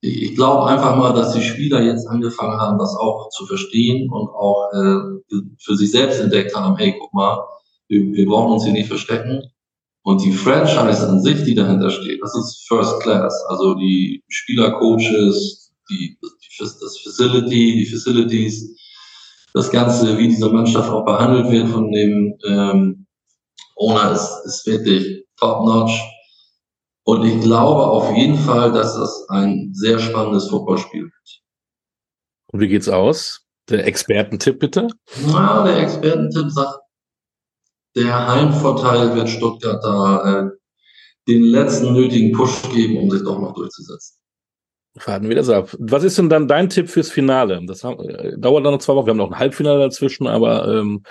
Ich, 0.00 0.34
glaube 0.34 0.66
einfach 0.66 0.96
mal, 0.96 1.14
dass 1.14 1.32
die 1.32 1.40
Spieler 1.40 1.80
jetzt 1.80 2.06
angefangen 2.06 2.60
haben, 2.60 2.78
das 2.78 2.94
auch 2.94 3.30
zu 3.30 3.46
verstehen 3.46 4.10
und 4.10 4.28
auch 4.28 4.70
äh, 4.74 5.40
für 5.58 5.76
sich 5.76 5.92
selbst 5.92 6.20
entdeckt 6.20 6.54
haben, 6.54 6.76
hey, 6.76 6.94
guck 7.00 7.14
mal, 7.14 7.42
wir, 7.88 8.12
wir 8.12 8.26
brauchen 8.26 8.52
uns 8.52 8.64
hier 8.64 8.74
nicht 8.74 8.88
verstecken. 8.88 9.42
Und 10.02 10.22
die 10.22 10.32
Franchise 10.32 11.08
an 11.08 11.22
sich, 11.22 11.44
die 11.44 11.54
dahinter 11.54 11.88
steht, 11.88 12.20
das 12.22 12.36
ist 12.36 12.66
First 12.68 13.00
Class. 13.00 13.34
Also 13.48 13.74
die 13.74 14.22
Spielercoaches, 14.28 15.72
die, 15.88 16.18
das 16.58 16.98
Facility, 16.98 17.72
die 17.76 17.86
Facilities, 17.86 18.76
das 19.54 19.70
Ganze, 19.70 20.18
wie 20.18 20.28
diese 20.28 20.50
Mannschaft 20.50 20.90
auch 20.90 21.04
behandelt 21.04 21.50
wird 21.50 21.68
von 21.68 21.90
dem 21.92 22.36
ähm, 22.44 23.06
Owner, 23.76 24.12
ist, 24.12 24.42
ist 24.44 24.66
wirklich 24.66 25.24
top-notch. 25.36 25.98
Und 27.04 27.24
ich 27.24 27.40
glaube 27.40 27.86
auf 27.86 28.14
jeden 28.16 28.36
Fall, 28.36 28.72
dass 28.72 28.96
das 28.96 29.28
ein 29.28 29.70
sehr 29.72 29.98
spannendes 29.98 30.48
Footballspiel 30.48 31.04
wird. 31.04 31.42
Und 32.52 32.60
wie 32.60 32.68
geht's 32.68 32.88
aus? 32.88 33.46
Der 33.68 33.86
Expertentipp 33.86 34.58
bitte? 34.58 34.88
Na, 35.26 35.64
der 35.64 35.78
Expertentipp 35.78 36.50
sagt 36.50 36.80
der 37.96 38.28
Heimvorteil 38.28 39.14
wird 39.14 39.28
Stuttgart 39.28 39.82
da 39.84 40.46
äh, 40.46 40.50
den 41.28 41.44
letzten 41.44 41.92
nötigen 41.92 42.32
Push 42.32 42.62
geben, 42.72 42.96
um 42.96 43.10
sich 43.10 43.22
doch 43.22 43.38
noch 43.38 43.54
durchzusetzen. 43.54 44.18
Faden 44.96 45.28
wir 45.28 45.34
das 45.34 45.48
ab. 45.48 45.74
Was 45.80 46.04
ist 46.04 46.18
denn 46.18 46.28
dann 46.28 46.46
dein 46.46 46.68
Tipp 46.68 46.88
fürs 46.88 47.10
Finale? 47.10 47.60
Das 47.66 47.82
haben, 47.82 47.98
äh, 48.08 48.38
dauert 48.38 48.64
dann 48.64 48.74
noch 48.74 48.80
zwei 48.80 48.94
Wochen. 48.94 49.06
Wir 49.06 49.10
haben 49.10 49.18
noch 49.18 49.32
ein 49.32 49.38
Halbfinale 49.38 49.80
dazwischen, 49.80 50.28
aber 50.28 50.68
ähm, 50.68 51.02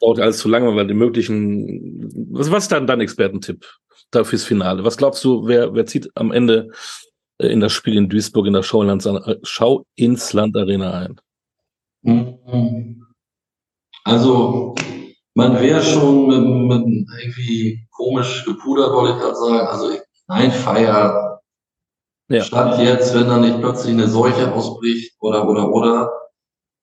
dauert 0.00 0.20
alles 0.20 0.38
zu 0.38 0.48
lange, 0.48 0.74
weil 0.76 0.86
die 0.86 0.94
möglichen. 0.94 2.08
Was, 2.30 2.52
was 2.52 2.64
ist 2.64 2.72
dann 2.72 2.86
dein 2.86 3.00
Expertentipp 3.00 3.66
da 4.12 4.22
fürs 4.22 4.44
Finale? 4.44 4.84
Was 4.84 4.96
glaubst 4.96 5.24
du, 5.24 5.46
wer, 5.48 5.74
wer 5.74 5.86
zieht 5.86 6.08
am 6.14 6.30
Ende 6.30 6.70
äh, 7.38 7.48
in 7.48 7.58
das 7.58 7.72
Spiel 7.72 7.96
in 7.96 8.08
Duisburg 8.08 8.46
in 8.46 8.52
der 8.52 8.62
Schau, 8.62 8.84
äh, 8.84 9.84
ins 9.96 10.32
Land 10.32 10.56
Arena 10.56 11.08
ein? 12.04 12.40
Also, 14.04 14.76
man 15.34 15.60
wäre 15.60 15.82
schon 15.82 16.28
mit, 16.28 16.86
mit 16.86 17.08
irgendwie 17.24 17.88
komisch 17.90 18.44
gepudert, 18.44 18.92
wollte 18.92 19.16
ich 19.16 19.20
gerade 19.20 19.36
sagen. 19.36 19.66
Also, 19.66 19.98
nein, 20.28 20.52
Feier 20.52 21.29
ja. 22.30 22.42
Statt 22.42 22.78
jetzt, 22.80 23.14
wenn 23.14 23.28
da 23.28 23.38
nicht 23.38 23.60
plötzlich 23.60 23.92
eine 23.92 24.08
Seuche 24.08 24.52
ausbricht 24.52 25.16
oder, 25.20 25.48
oder, 25.48 25.68
oder, 25.70 26.10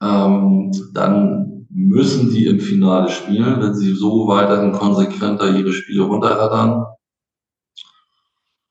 ähm, 0.02 0.72
dann 0.94 1.68
müssen 1.70 2.32
die 2.32 2.48
im 2.48 2.60
Finale 2.60 3.10
spielen, 3.10 3.62
wenn 3.62 3.74
sie 3.74 3.94
so 3.94 4.28
weiterhin 4.28 4.74
konsequenter 4.74 5.50
ihre 5.56 5.72
Spiele 5.72 6.04
runterrattern. 6.04 6.86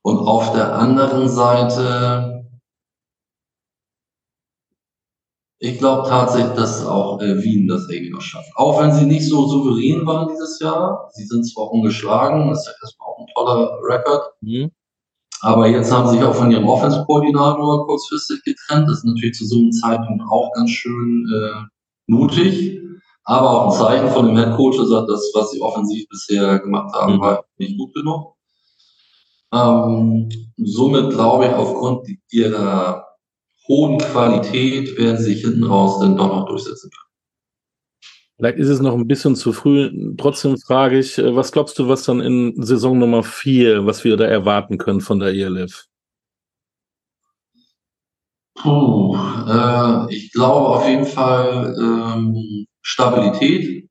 Und 0.02 0.18
auf 0.18 0.52
der 0.52 0.74
anderen 0.74 1.28
Seite, 1.28 2.46
ich 5.58 5.78
glaube 5.78 6.08
tatsächlich, 6.08 6.54
dass 6.54 6.86
auch 6.86 7.20
äh, 7.20 7.42
Wien 7.42 7.66
das 7.66 7.88
irgendwie 7.88 8.12
noch 8.12 8.20
schafft. 8.20 8.50
Auch 8.54 8.80
wenn 8.80 8.92
sie 8.92 9.06
nicht 9.06 9.26
so 9.26 9.46
souverän 9.46 10.06
waren 10.06 10.28
dieses 10.28 10.60
Jahr. 10.60 11.08
Sie 11.12 11.24
sind 11.24 11.44
zwar 11.44 11.72
ungeschlagen, 11.72 12.50
das 12.50 12.60
ist 12.60 12.66
ja 12.66 12.72
erstmal 12.82 13.08
auch 13.08 13.18
ein 13.18 13.26
toller 13.34 13.78
Rekord. 13.82 14.30
Mhm. 14.42 14.70
Aber 15.40 15.68
jetzt 15.68 15.92
haben 15.92 16.08
sie 16.08 16.16
sich 16.16 16.24
auch 16.24 16.34
von 16.34 16.50
ihrem 16.50 16.68
Offense-Koordinator 16.68 17.86
kurzfristig 17.86 18.42
getrennt. 18.42 18.88
Das 18.88 18.98
ist 18.98 19.04
natürlich 19.04 19.34
zu 19.34 19.46
so 19.46 19.58
einem 19.58 19.72
Zeitpunkt 19.72 20.22
auch 20.30 20.50
ganz 20.54 20.70
schön 20.70 21.26
äh, 21.32 21.62
mutig. 22.06 22.80
Aber 23.24 23.50
auch 23.50 23.72
ein 23.72 23.78
Zeichen 23.78 24.08
von 24.10 24.26
dem 24.26 24.36
Head 24.36 24.56
Coach, 24.56 24.78
sagt, 24.78 25.10
das, 25.10 25.30
was 25.34 25.50
sie 25.50 25.60
offensiv 25.60 26.08
bisher 26.08 26.60
gemacht 26.60 26.94
haben, 26.94 27.16
mhm. 27.16 27.20
war 27.20 27.44
nicht 27.58 27.76
gut 27.76 27.92
genug. 27.92 28.34
Ähm, 29.52 30.28
somit 30.56 31.10
glaube 31.10 31.46
ich, 31.46 31.52
aufgrund 31.52 32.08
ihrer 32.30 33.04
hohen 33.68 33.98
Qualität 33.98 34.96
werden 34.96 35.18
sie 35.18 35.34
sich 35.34 35.42
hinten 35.42 35.64
raus 35.64 35.98
dann 36.00 36.16
doch 36.16 36.28
noch 36.28 36.46
durchsetzen 36.46 36.90
können. 36.90 37.05
Vielleicht 38.36 38.58
ist 38.58 38.68
es 38.68 38.80
noch 38.80 38.94
ein 38.94 39.08
bisschen 39.08 39.34
zu 39.34 39.52
früh. 39.52 40.14
Trotzdem 40.18 40.58
frage 40.58 40.98
ich, 40.98 41.16
äh, 41.18 41.34
was 41.34 41.52
glaubst 41.52 41.78
du, 41.78 41.88
was 41.88 42.04
dann 42.04 42.20
in 42.20 42.62
Saison 42.62 42.98
Nummer 42.98 43.22
vier, 43.22 43.86
was 43.86 44.04
wir 44.04 44.16
da 44.16 44.26
erwarten 44.26 44.76
können 44.78 45.00
von 45.00 45.20
der 45.20 45.30
ELF? 45.30 45.86
Puh, 48.56 49.16
äh, 49.48 50.14
ich 50.14 50.32
glaube 50.32 50.68
auf 50.68 50.88
jeden 50.88 51.06
Fall 51.06 51.74
ähm, 51.78 52.66
Stabilität. 52.82 53.88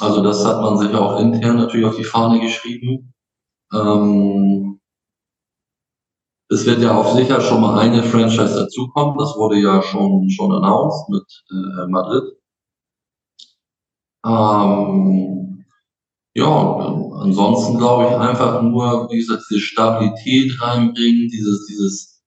Also 0.00 0.22
das 0.22 0.44
hat 0.44 0.60
man 0.60 0.78
sich 0.78 0.94
auch 0.94 1.20
intern 1.20 1.56
natürlich 1.56 1.86
auf 1.86 1.96
die 1.96 2.04
Fahne 2.04 2.40
geschrieben. 2.40 3.14
Ähm, 3.72 4.80
es 6.50 6.66
wird 6.66 6.80
ja 6.80 6.96
auf 6.96 7.12
sicher 7.12 7.40
schon 7.40 7.60
mal 7.60 7.78
eine 7.78 8.02
Franchise 8.02 8.54
dazukommen. 8.54 9.16
Das 9.18 9.36
wurde 9.36 9.58
ja 9.58 9.82
schon 9.82 10.28
schon 10.30 10.52
announced 10.52 11.08
mit 11.08 11.44
äh, 11.50 11.86
Madrid. 11.88 12.24
Ähm, 14.24 15.64
ja, 16.34 16.76
ansonsten 17.20 17.78
glaube 17.78 18.08
ich 18.08 18.16
einfach 18.16 18.62
nur, 18.62 19.08
wie 19.10 19.18
gesagt, 19.18 19.44
diese 19.50 19.60
Stabilität 19.60 20.60
reinbringen, 20.60 21.28
dieses, 21.28 21.66
dieses, 21.66 22.22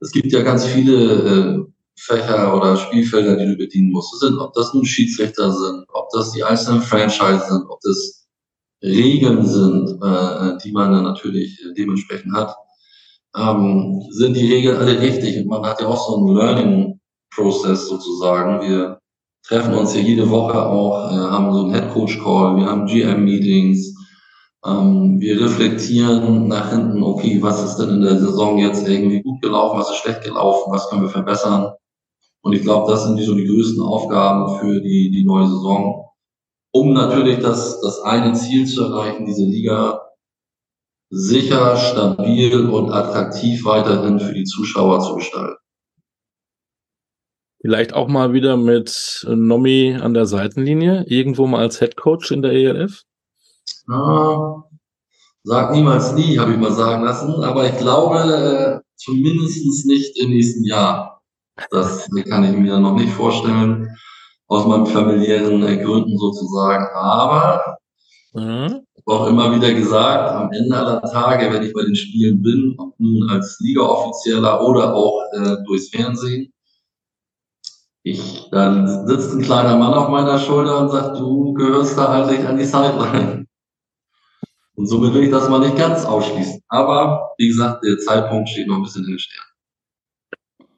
es 0.00 0.10
gibt 0.10 0.32
ja 0.32 0.42
ganz 0.42 0.66
viele 0.66 0.96
äh, 1.04 1.64
Fächer 1.96 2.56
oder 2.56 2.76
Spielfelder, 2.76 3.36
die 3.36 3.46
du 3.46 3.56
bedienen 3.56 3.92
musst. 3.92 4.18
Sind, 4.18 4.38
ob 4.38 4.52
das 4.54 4.74
nun 4.74 4.84
Schiedsrichter 4.84 5.52
sind, 5.52 5.86
ob 5.92 6.08
das 6.10 6.32
die 6.32 6.42
einzelnen 6.42 6.82
Franchise 6.82 7.44
sind, 7.48 7.64
ob 7.68 7.80
das 7.82 8.26
Regeln 8.82 9.46
sind, 9.46 10.02
äh, 10.02 10.58
die 10.62 10.72
man 10.72 10.92
dann 10.92 11.04
natürlich 11.04 11.58
dementsprechend 11.76 12.34
hat, 12.34 12.54
ähm, 13.36 14.02
sind 14.10 14.36
die 14.36 14.52
Regeln 14.52 14.76
alle 14.76 15.00
richtig. 15.00 15.38
Und 15.38 15.46
man 15.46 15.64
hat 15.64 15.80
ja 15.80 15.86
auch 15.86 16.08
so 16.08 16.16
einen 16.16 16.36
Learning 16.36 17.00
Process 17.34 17.88
sozusagen. 17.88 18.60
Wir 18.68 18.98
treffen 19.46 19.74
uns 19.74 19.92
hier 19.92 20.02
jede 20.02 20.28
Woche 20.30 20.64
auch, 20.64 21.10
äh, 21.10 21.14
haben 21.14 21.52
so 21.52 21.64
einen 21.64 21.74
Head 21.74 21.92
Coach 21.92 22.18
Call, 22.22 22.56
wir 22.56 22.66
haben 22.66 22.86
GM 22.86 23.24
Meetings, 23.24 23.94
ähm, 24.64 25.20
wir 25.20 25.40
reflektieren 25.40 26.48
nach 26.48 26.70
hinten, 26.70 27.02
okay, 27.02 27.42
was 27.42 27.62
ist 27.62 27.76
denn 27.76 27.90
in 27.90 28.00
der 28.00 28.18
Saison 28.18 28.58
jetzt 28.58 28.88
irgendwie 28.88 29.22
gut 29.22 29.42
gelaufen, 29.42 29.78
was 29.78 29.90
ist 29.90 29.96
schlecht 29.96 30.22
gelaufen, 30.22 30.72
was 30.72 30.88
können 30.88 31.02
wir 31.02 31.10
verbessern. 31.10 31.72
Und 32.42 32.54
ich 32.54 32.62
glaube, 32.62 32.90
das 32.90 33.04
sind 33.04 33.16
die, 33.16 33.24
so 33.24 33.34
die 33.34 33.46
größten 33.46 33.82
Aufgaben 33.82 34.58
für 34.58 34.80
die, 34.80 35.10
die 35.10 35.24
neue 35.24 35.46
Saison, 35.46 36.08
um 36.72 36.92
natürlich 36.92 37.38
das, 37.38 37.80
das 37.80 38.00
eine 38.00 38.32
Ziel 38.32 38.66
zu 38.66 38.84
erreichen, 38.84 39.26
diese 39.26 39.44
Liga 39.44 40.00
sicher, 41.10 41.76
stabil 41.76 42.68
und 42.68 42.90
attraktiv 42.90 43.64
weiterhin 43.64 44.18
für 44.18 44.32
die 44.32 44.44
Zuschauer 44.44 45.00
zu 45.00 45.14
gestalten. 45.14 45.63
Vielleicht 47.64 47.94
auch 47.94 48.08
mal 48.08 48.34
wieder 48.34 48.58
mit 48.58 49.24
Nomi 49.26 49.96
an 49.98 50.12
der 50.12 50.26
Seitenlinie, 50.26 51.06
irgendwo 51.08 51.46
mal 51.46 51.60
als 51.60 51.78
Head 51.78 51.96
Coach 51.96 52.30
in 52.30 52.42
der 52.42 52.52
ELF? 52.52 53.04
Ja, 53.88 54.64
sag 55.44 55.72
niemals 55.72 56.12
nie, 56.12 56.38
habe 56.38 56.52
ich 56.52 56.58
mal 56.58 56.72
sagen 56.72 57.04
lassen, 57.04 57.42
aber 57.42 57.64
ich 57.64 57.78
glaube 57.78 58.18
äh, 58.18 58.80
zumindest 58.96 59.86
nicht 59.86 60.20
im 60.20 60.28
nächsten 60.28 60.64
Jahr. 60.64 61.22
Das 61.70 62.06
kann 62.28 62.44
ich 62.44 62.54
mir 62.54 62.78
noch 62.78 62.96
nicht 62.96 63.14
vorstellen, 63.14 63.96
aus 64.46 64.66
meinen 64.66 64.84
familiären 64.84 65.66
äh, 65.66 65.82
Gründen 65.82 66.18
sozusagen. 66.18 66.84
Aber 66.94 67.78
mhm. 68.34 68.82
auch 69.06 69.26
immer 69.26 69.56
wieder 69.56 69.72
gesagt, 69.72 70.32
am 70.32 70.52
Ende 70.52 70.76
aller 70.76 71.00
Tage, 71.00 71.50
wenn 71.50 71.62
ich 71.62 71.72
bei 71.72 71.84
den 71.84 71.96
Spielen 71.96 72.42
bin, 72.42 72.74
ob 72.76 72.92
nun 72.98 73.30
als 73.30 73.58
Liga-Offizieller 73.60 74.60
oder 74.62 74.94
auch 74.94 75.22
äh, 75.32 75.56
durchs 75.64 75.88
Fernsehen, 75.88 76.50
ich, 78.04 78.48
dann 78.50 79.06
sitzt 79.08 79.32
ein 79.32 79.40
kleiner 79.40 79.78
Mann 79.78 79.94
auf 79.94 80.10
meiner 80.10 80.38
Schulter 80.38 80.78
und 80.78 80.90
sagt, 80.90 81.18
du 81.18 81.54
gehörst 81.54 81.96
da 81.96 82.08
halt 82.08 82.30
nicht 82.30 82.46
an 82.46 82.58
die 82.58 82.64
Sideline. 82.64 83.46
Und 84.76 84.86
somit 84.86 85.14
will 85.14 85.24
ich 85.24 85.30
das 85.30 85.48
mal 85.48 85.60
nicht 85.60 85.76
ganz 85.76 86.04
ausschließen. 86.04 86.60
Aber 86.68 87.30
wie 87.38 87.48
gesagt, 87.48 87.82
der 87.82 87.96
Zeitpunkt 87.98 88.50
steht 88.50 88.66
noch 88.66 88.76
ein 88.76 88.82
bisschen 88.82 89.04
in 89.04 89.12
den 89.12 89.18
Sternen. 89.18 89.48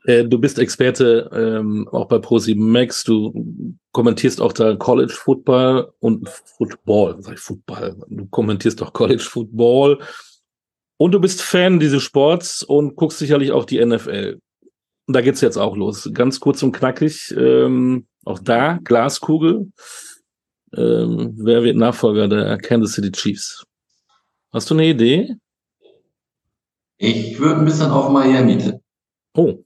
Äh, 0.04 0.24
du 0.24 0.38
bist 0.38 0.60
Experte 0.60 1.28
ähm, 1.32 1.88
auch 1.88 2.06
bei 2.06 2.16
Pro7 2.16 2.60
Max. 2.60 3.02
Du 3.02 3.74
kommentierst 3.90 4.40
auch 4.40 4.52
da 4.52 4.76
College 4.76 5.12
Football 5.12 5.92
und 5.98 6.28
Football. 6.28 7.16
Sag 7.22 7.34
ich 7.34 7.40
Football. 7.40 7.96
Du 8.08 8.26
kommentierst 8.26 8.80
auch 8.82 8.92
College 8.92 9.24
Football. 9.24 9.98
Und 10.96 11.10
du 11.10 11.20
bist 11.20 11.42
Fan 11.42 11.80
dieses 11.80 12.04
Sports 12.04 12.62
und 12.62 12.94
guckst 12.94 13.18
sicherlich 13.18 13.50
auch 13.50 13.64
die 13.64 13.84
NFL. 13.84 14.38
Und 15.06 15.14
da 15.14 15.20
geht's 15.20 15.40
jetzt 15.40 15.56
auch 15.56 15.76
los. 15.76 16.10
Ganz 16.12 16.40
kurz 16.40 16.62
und 16.62 16.72
knackig. 16.72 17.34
Ähm, 17.36 18.06
auch 18.24 18.40
da, 18.40 18.78
Glaskugel. 18.82 19.70
Ähm, 20.76 21.34
wer 21.36 21.62
wird 21.62 21.76
Nachfolger 21.76 22.28
der 22.28 22.58
Kansas 22.58 22.94
City 22.94 23.12
Chiefs? 23.12 23.64
Hast 24.52 24.68
du 24.68 24.74
eine 24.74 24.86
Idee? 24.86 25.36
Ich 26.98 27.38
würde 27.38 27.60
ein 27.60 27.64
bisschen 27.64 27.90
auf 27.90 28.10
Miami 28.10 28.58
tippen. 28.58 28.80
Oh. 29.36 29.62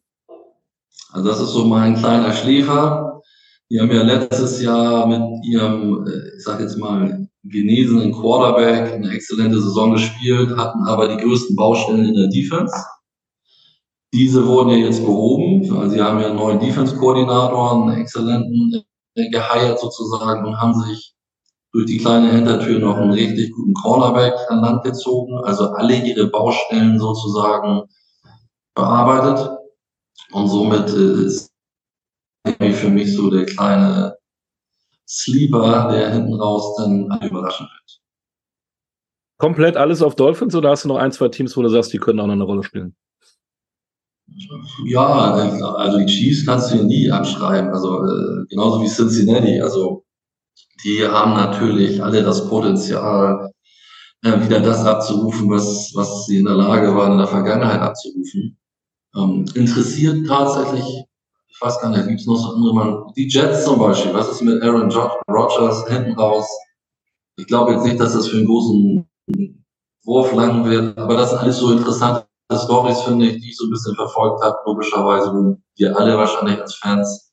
Also 1.12 1.28
das 1.28 1.40
ist 1.40 1.50
so 1.50 1.64
mein 1.64 1.96
kleiner 1.96 2.32
Schläfer. 2.32 3.22
Die 3.70 3.80
haben 3.80 3.90
ja 3.90 4.02
letztes 4.02 4.60
Jahr 4.60 5.06
mit 5.06 5.22
ihrem, 5.44 6.06
äh, 6.06 6.36
ich 6.36 6.44
sag 6.44 6.60
jetzt 6.60 6.76
mal, 6.76 7.28
genesenen 7.44 8.12
Quarterback 8.12 8.92
eine 8.92 9.10
exzellente 9.12 9.60
Saison 9.60 9.92
gespielt, 9.92 10.56
hatten 10.56 10.82
aber 10.86 11.08
die 11.08 11.22
größten 11.22 11.56
Baustellen 11.56 12.04
in 12.04 12.14
der 12.14 12.28
Defense. 12.28 12.74
Diese 14.12 14.46
wurden 14.46 14.70
ja 14.70 14.76
jetzt 14.76 15.04
behoben. 15.04 15.62
Also 15.76 15.90
sie 15.92 16.02
haben 16.02 16.20
ja 16.20 16.28
einen 16.28 16.36
neuen 16.36 16.58
Defense-Koordinator, 16.58 17.88
einen 17.88 18.00
exzellenten 18.00 18.82
äh, 19.14 19.30
geheiert 19.30 19.78
sozusagen 19.78 20.44
und 20.44 20.60
haben 20.60 20.74
sich 20.82 21.14
durch 21.72 21.86
die 21.86 21.98
kleine 21.98 22.32
Hintertür 22.32 22.80
noch 22.80 22.96
einen 22.96 23.12
richtig 23.12 23.52
guten 23.52 23.74
Cornerback 23.74 24.34
an 24.48 24.60
Land 24.60 24.82
gezogen. 24.82 25.38
Also 25.44 25.70
alle 25.70 25.96
ihre 25.96 26.26
Baustellen 26.26 26.98
sozusagen 26.98 27.82
bearbeitet. 28.74 29.56
Und 30.32 30.48
somit 30.48 30.88
äh, 30.88 31.26
ist 31.26 31.52
für 32.58 32.88
mich 32.88 33.14
so 33.14 33.30
der 33.30 33.46
kleine 33.46 34.16
Sleeper, 35.08 35.88
der 35.92 36.12
hinten 36.12 36.34
raus 36.34 36.76
dann 36.76 37.04
überraschen 37.22 37.66
wird. 37.66 38.00
Komplett 39.38 39.76
alles 39.76 40.02
auf 40.02 40.14
Dolphins 40.14 40.54
oder 40.54 40.70
hast 40.70 40.84
du 40.84 40.88
noch 40.88 40.98
ein, 40.98 41.12
zwei 41.12 41.28
Teams, 41.28 41.56
wo 41.56 41.62
du 41.62 41.68
sagst, 41.68 41.92
die 41.92 41.98
können 41.98 42.20
auch 42.20 42.26
noch 42.26 42.34
eine 42.34 42.44
Rolle 42.44 42.62
spielen? 42.62 42.94
Ja, 44.86 45.32
also 45.76 45.98
die 45.98 46.06
Chiefs 46.06 46.46
kannst 46.46 46.72
du 46.72 46.76
ja 46.76 46.82
nie 46.82 47.10
abschreiben. 47.10 47.70
Also 47.70 48.04
äh, 48.04 48.46
genauso 48.48 48.82
wie 48.82 48.88
Cincinnati. 48.88 49.60
Also 49.60 50.04
die 50.84 51.06
haben 51.06 51.34
natürlich 51.34 52.02
alle 52.02 52.22
das 52.22 52.48
Potenzial, 52.48 53.50
äh, 54.22 54.40
wieder 54.40 54.60
das 54.60 54.84
abzurufen, 54.84 55.50
was, 55.50 55.92
was 55.94 56.26
sie 56.26 56.38
in 56.38 56.44
der 56.44 56.56
Lage 56.56 56.94
waren, 56.94 57.12
in 57.12 57.18
der 57.18 57.26
Vergangenheit 57.26 57.80
abzurufen. 57.80 58.58
Ähm, 59.16 59.44
interessiert 59.54 60.26
tatsächlich, 60.26 61.04
ich 61.48 61.60
weiß 61.60 61.80
gar 61.80 61.90
nicht, 61.90 62.06
gibt 62.06 62.20
es 62.20 62.26
noch 62.26 62.36
so 62.36 62.54
andere 62.54 62.74
Mann, 62.74 63.12
die 63.16 63.28
Jets 63.28 63.64
zum 63.64 63.78
Beispiel, 63.78 64.14
was 64.14 64.30
ist 64.30 64.42
mit 64.42 64.62
Aaron 64.62 64.90
Rodgers 65.28 65.86
hinten 65.88 66.12
raus? 66.12 66.46
Ich 67.36 67.46
glaube 67.46 67.72
jetzt 67.72 67.84
nicht, 67.84 67.98
dass 67.98 68.12
das 68.12 68.28
für 68.28 68.36
einen 68.36 68.46
großen 68.46 69.08
Wurf 70.04 70.32
lang 70.32 70.64
wird, 70.64 70.96
aber 70.96 71.16
das 71.16 71.30
sind 71.30 71.40
alles 71.40 71.58
so 71.58 71.72
interessante 71.72 72.29
Stories, 72.58 73.00
finde 73.02 73.26
ich, 73.26 73.40
die 73.40 73.50
ich 73.50 73.56
so 73.56 73.66
ein 73.66 73.70
bisschen 73.70 73.94
verfolgt 73.94 74.42
habe, 74.42 74.58
logischerweise, 74.66 75.56
wir 75.76 75.96
alle 75.96 76.16
wahrscheinlich 76.16 76.60
als 76.60 76.74
Fans. 76.74 77.32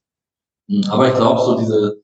Hm, 0.70 0.84
aber 0.90 1.08
ich 1.10 1.16
glaube, 1.16 1.42
so 1.42 1.58
diese, 1.58 2.02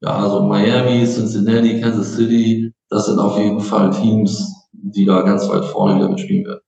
ja, 0.00 0.16
also 0.16 0.42
Miami, 0.42 1.04
Cincinnati, 1.06 1.80
Kansas 1.80 2.14
City, 2.14 2.72
das 2.88 3.06
sind 3.06 3.18
auf 3.18 3.38
jeden 3.38 3.60
Fall 3.60 3.90
Teams, 3.90 4.68
die 4.72 5.04
da 5.04 5.22
ganz 5.22 5.48
weit 5.48 5.64
vorne 5.64 5.96
wieder 5.96 6.08
mitspielen 6.08 6.46
werden. 6.46 6.60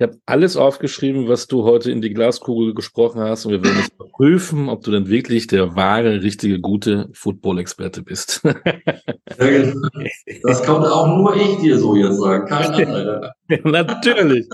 Ich 0.00 0.06
habe 0.06 0.20
alles 0.26 0.56
aufgeschrieben, 0.56 1.28
was 1.28 1.48
du 1.48 1.64
heute 1.64 1.90
in 1.90 2.00
die 2.00 2.14
Glaskugel 2.14 2.72
gesprochen 2.72 3.20
hast 3.20 3.46
und 3.46 3.52
wir 3.52 3.64
werden 3.64 3.78
jetzt 3.78 3.98
prüfen, 4.12 4.68
ob 4.68 4.84
du 4.84 4.92
denn 4.92 5.08
wirklich 5.08 5.48
der 5.48 5.74
wahre, 5.74 6.22
richtige, 6.22 6.60
gute 6.60 7.08
Football-Experte 7.14 8.02
bist. 8.02 8.40
das 9.26 10.62
konnte 10.64 10.92
auch 10.92 11.08
nur 11.08 11.34
ich 11.34 11.56
dir 11.58 11.78
so 11.80 11.96
jetzt 11.96 12.20
sagen, 12.20 12.46
kein 12.46 12.74
anderer. 12.74 13.34
Natürlich. 13.64 14.46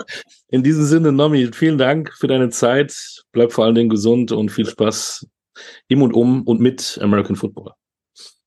In 0.49 0.63
diesem 0.63 0.85
Sinne, 0.85 1.13
Nomi, 1.13 1.51
vielen 1.53 1.77
Dank 1.77 2.15
für 2.15 2.27
deine 2.27 2.49
Zeit. 2.49 3.23
Bleib 3.33 3.53
vor 3.53 3.67
allen 3.67 3.75
Dingen 3.75 3.91
gesund 3.91 4.33
und 4.33 4.51
viel 4.51 4.67
Spaß 4.67 5.27
im 5.89 6.01
und 6.01 6.15
um 6.15 6.43
und 6.45 6.61
mit 6.61 6.99
American 7.03 7.37
Football. 7.37 7.73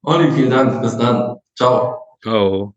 Olli, 0.02 0.32
vielen 0.32 0.50
Dank. 0.50 0.82
Bis 0.82 0.98
dann. 0.98 1.38
Ciao. 1.56 2.00
Ciao. 2.24 2.77